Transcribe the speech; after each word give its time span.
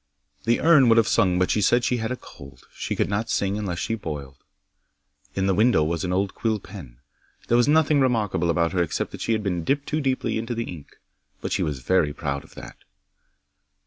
'The 0.45 0.59
urn 0.59 0.89
would 0.89 0.97
have 0.97 1.07
sung 1.07 1.37
but 1.37 1.51
she 1.51 1.61
said 1.61 1.83
she 1.83 1.97
had 1.97 2.11
a 2.11 2.15
cold; 2.15 2.63
she 2.73 2.95
could 2.95 3.07
not 3.07 3.29
sing 3.29 3.55
unless 3.55 3.77
she 3.77 3.93
boiled. 3.93 4.43
'In 5.35 5.45
the 5.45 5.53
window 5.53 5.83
was 5.83 6.03
an 6.03 6.11
old 6.11 6.33
quill 6.33 6.59
pen. 6.59 6.97
There 7.49 7.55
was 7.57 7.67
nothing 7.67 7.99
remarkable 7.99 8.49
about 8.49 8.71
her 8.71 8.81
except 8.81 9.11
that 9.11 9.21
she 9.21 9.33
had 9.33 9.43
been 9.43 9.63
dipped 9.63 9.85
too 9.87 10.01
deeply 10.01 10.39
into 10.39 10.55
the 10.55 10.63
ink. 10.63 10.97
But 11.39 11.51
she 11.51 11.61
was 11.61 11.81
very 11.81 12.13
proud 12.13 12.43
of 12.43 12.55
that. 12.55 12.77